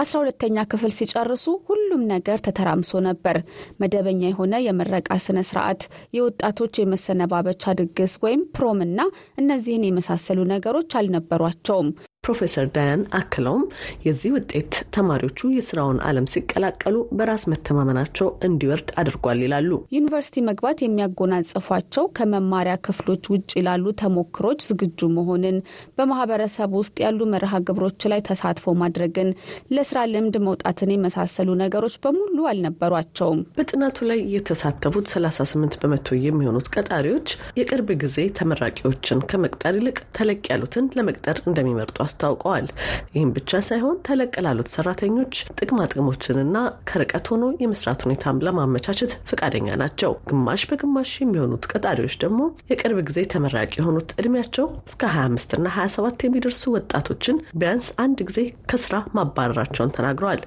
[0.00, 3.36] አስራ ሁለተኛ ክፍል ሲጨርሱ ሁሉም ነገር ተተራምሶ ነበር።
[3.82, 5.80] መደበኛ የሆነ የምረቃ ስነ ስርዓት፣
[6.16, 9.00] የወጣቶች የመሰነባበቻ ድግስ ወይም prom እና
[9.38, 11.88] እነዚህን የመሳሰሉ ነገሮች አልነበሯቸውም።
[12.28, 13.62] ፕሮፌሰር ዳያን አክለውም
[14.06, 22.74] የዚህ ውጤት ተማሪዎቹ የስራውን ዓለም ሲቀላቀሉ በራስ መተማመናቸው እንዲወርድ አድርጓል ይላሉ። ዩኒቨርሲቲ መግባት የሚያጎናጽፏቸው ከመማሪያ
[22.86, 25.56] ክፍሎች ውጭ ላሉ ተሞክሮዎች ዝግጁ መሆንን፣
[25.98, 29.30] በማህበረሰብ ውስጥ ያሉ መርሃ ግብሮች ላይ ተሳትፎ ማድረግን፣
[29.74, 37.28] ለስራ ልምድ መውጣትን የመሳሰሉ ነገሮች በሙሉ አልነበሯቸውም። በጥናቱ ላይ የተሳተፉት 38 በመቶ የሚሆኑት ቀጣሪዎች
[37.60, 42.66] የቅርብ ጊዜ ተመራቂዎችን ከመቅጠር ይልቅ ተለቅ ያሉትን ለመቅጠር እንደሚመርጡ አስታውቀዋል።
[43.14, 46.56] ይህም ብቻ ሳይሆን ተለቅ ላሉት ሰራተኞች ጥቅማ ጥቅሞችንና
[46.90, 52.40] ከርቀት ሆኖ የመስራት ሁኔታም ለማመቻቸት ፈቃደኛ ናቸው። ግማሽ በግማሽ የሚሆኑት ቀጣሪዎች ደግሞ
[52.72, 58.40] የቅርብ ጊዜ ተመራቂ የሆኑት እድሜያቸው እስከ 25 እና 27 የሚደርሱ ወጣቶችን ቢያንስ አንድ ጊዜ
[58.72, 60.42] ከስራ ማባረራቸውን ተናግረዋል።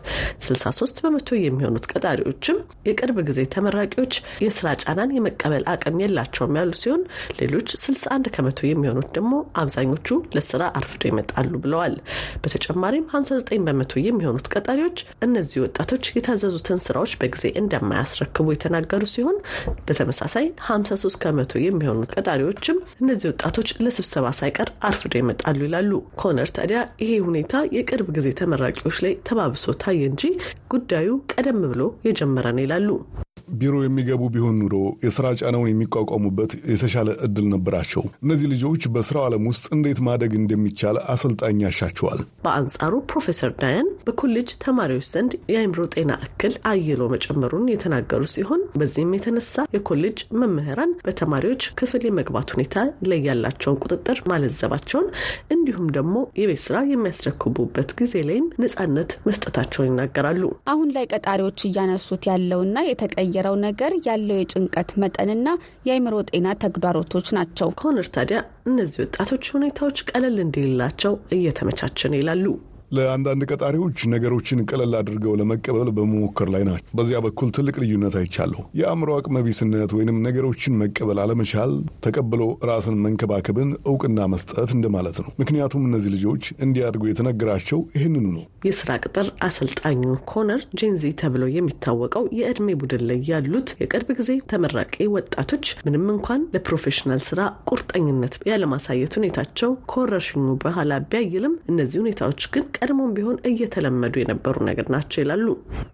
[0.48, 4.14] 63 በመቶ የሚሆኑት ቀጣሪዎችም የቅርብ ጊዜ ተመራቂዎች
[4.46, 7.04] የስራ ጫናን የመቀበል አቅም የላቸውም ያሉ ሲሆን
[7.42, 11.96] ሌሎች 61 ከመቶ የሚሆኑት ደግሞ አብዛኞቹ ለስራ አርፍዶ ይመጣሉ ብለዋል።
[12.44, 19.38] በተጨማሪም 59 በመቶ የሚሆኑት ቀጣሪዎች እነዚህ ወጣቶች የታዘዙትን ስራዎች በጊዜ እንደማያስረክቡ የተናገሩ ሲሆን
[19.88, 27.12] በተመሳሳይ 53 ከመቶ የሚሆኑት ቀጣሪዎችም እነዚህ ወጣቶች ለስብሰባ ሳይቀር አርፍዶ ይመጣሉ ይላሉ። ኮነር ታዲያ ይሄ
[27.28, 30.24] ሁኔታ የቅርብ ጊዜ ተመራቂዎች ላይ ተባብሶ ታየ እንጂ
[30.74, 32.90] ጉዳዩ ቀደም ብሎ የጀመረ ነው ይላሉ።
[33.60, 39.66] ቢሮ የሚገቡ ቢሆን ኖሮ የስራ ጫናውን የሚቋቋሙበት የተሻለ እድል ነበራቸው። እነዚህ ልጆች በስራው ዓለም ውስጥ
[39.76, 47.02] እንዴት ማደግ እንደሚቻል አሰልጣኝ ያሻቸዋል። በአንጻሩ ፕሮፌሰር ዳያን በኮሌጅ ተማሪዎች ዘንድ የአእምሮ ጤና እክል አይሎ
[47.14, 52.76] መጨመሩን የተናገሩ ሲሆን በዚህም የተነሳ የኮሌጅ መምህራን በተማሪዎች ክፍል የመግባት ሁኔታ
[53.10, 55.08] ላይ ያላቸውን ቁጥጥር ማለዘባቸውን
[55.56, 56.08] እንዲሁም ደግሞ
[56.42, 63.56] የቤት ስራ የሚያስረክቡበት ጊዜ ላይም ነጻነት መስጠታቸውን ይናገራሉ። አሁን ላይ ቀጣሪዎች እያነሱት ያለውና የተቀየ የቀየረው
[63.64, 65.48] ነገር ያለው የጭንቀት መጠንና
[65.88, 72.46] የአይምሮ ጤና ተግዳሮቶች ናቸው። ኮነር ታዲያ እነዚህ ወጣቶች ሁኔታዎች ቀለል እንዲልላቸው እየተመቻቸን ይላሉ።
[72.92, 79.10] ለአንዳንድ ቀጣሪዎች ነገሮችን ቀለል አድርገው ለመቀበል በመሞከር ላይ ናቸው። በዚያ በኩል ትልቅ ልዩነት አይቻለሁ። የአእምሮ
[79.18, 81.74] አቅመቢስነት ወይንም ነገሮችን መቀበል አለመቻል
[82.06, 88.90] ተቀብሎ ራስን መንከባከብን እውቅና መስጠት እንደማለት ነው። ምክንያቱም እነዚህ ልጆች እንዲያድጉ የተነገራቸው ይህንኑ ነው። የስራ
[89.04, 90.02] ቅጥር አሰልጣኙ
[90.32, 94.78] ኮነር Gen Z ተብለው የሚታወቀው የእድሜ ቡድን ላይ ያሉት የቅርብ ጊዜ ተመራቂ
[95.16, 97.40] ወጣቶች ምንም እንኳን ለ professional ስራ
[97.72, 100.30] ቁርጠኝነት ያለማሳየት ሁኔታቸው ከወረርሽኙ
[100.64, 105.48] በኋላ ቢያይልም እነዚህ ሁኔታዎች ግን ቀድሞም ቢሆን እየተለመዱ የነበሩ ነገር ናቸው ይላሉ።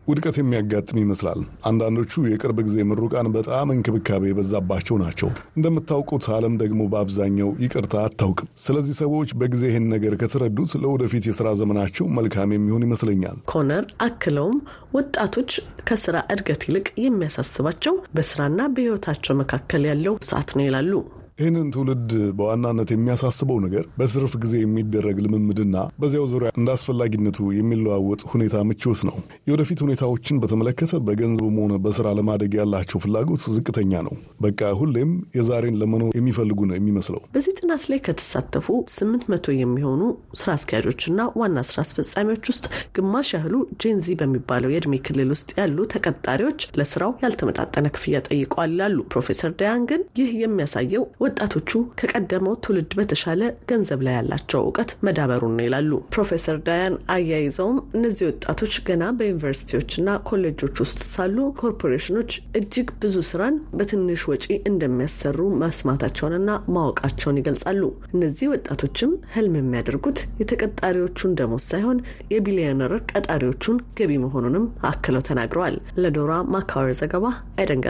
[0.08, 7.50] ውድቀት የሚያጋጥም ይመስላል። አንዳንዶቹ የቅርብ ጊዜ ምሩቃን በጣም እንክብካቤ የበዛባቸው ናቸው። እንደምታውቁት ዓለም ደግሞ በአብዛኛው
[7.64, 13.86] ይቅርታ አታውቅም። ስለዚህ ሰዎች በጊዜ ይህን ነገር ከተረዱት ለወደፊት የስራ ዘመናቸው መልካም የሚሆን ይመስለኛል። ኮነር
[14.08, 14.58] አክለውም
[14.98, 15.52] ወጣቶች
[15.88, 20.94] ከስራ እድገት ይልቅ የሚያሳስባቸው በስራና በህይወታቸው መካከል ያለው ሰዓት ነው ይላሉ።
[21.38, 28.56] ይህንን ትውልድ በዋናነት የሚያሳስበው ነገር በትርፍ ጊዜ የሚደረግ ልምምድና በዚያው ዙሪያ እንደ አስፈላጊነቱ የሚለዋወጥ ሁኔታ
[28.70, 35.12] ምቾት ነው። የወደፊት ሁኔታዎችን በተመለከተ በገንዘብም ሆነ በስራ ለማደግ ያላቸው ፍላጎት ዝቅተኛ ነው። በቃ ሁሌም
[35.38, 40.02] የዛሬን ለመኖር የሚፈልጉ ነው የሚመስለው። በዚህ ጥናት ላይ ከተሳተፉ ስምንት መቶ የሚሆኑ
[40.40, 42.66] ስራ አስኪያጆችና ዋና ስራ አስፈጻሚዎች ውስጥ
[42.98, 49.54] ግማሽ ያህሉ ጄንዚ በሚባለው የእድሜ ክልል ውስጥ ያሉ ተቀጣሪዎች ለስራው ያልተመጣጠነ ክፍያ ጠይቀዋል ይላሉ ፕሮፌሰር
[49.60, 55.92] ዳያን። ግን ይህ የሚያሳየው ወጣቶቹ ከቀደመው ትውልድ በተሻለ ገንዘብ ላይ ያላቸው እውቀት መዳበሩን ነው ይላሉ
[56.14, 59.96] ፕሮፌሰር ዳያን። አያይዘውም እነዚህ ወጣቶች ገና በዩኒቨርሲቲዎችና
[60.30, 67.82] ኮሌጆች ውስጥ ሳሉ ኮርፖሬሽኖች እጅግ ብዙ ስራን በትንሽ ወጪ እንደሚያሰሩ መስማታቸውንና ማወቃቸውን ይገልጻሉ።
[68.14, 76.92] እነዚህ ወጣቶችም ህልም የሚያደርጉት የተቀጣሪዎቹን ደሞዝ ሳይሆን የቢሊዮነር ቀጣሪዎቹን ገቢ መሆኑንም አክለው ተናግረዋል። ለዶራ ማካወር
[77.02, 77.26] ዘገባ
[77.58, 77.84] አይደን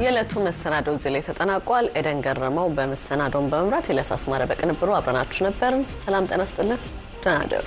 [0.00, 6.28] የዕለቱ መሰናዶ እዚህ ላይ ተጠናቋል። ኤደን ገረመው በመሰናዶውን በመምራት ኤልያስ አስማረ በቅንብሩ አብረናችሁ ነበርን። ሰላም
[6.30, 6.80] ጤና ስጥልን።
[7.24, 7.66] ደህና እደሩ።